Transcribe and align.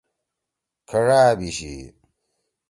کھڙا 0.89 1.19
أبیشی۔ 1.31 1.73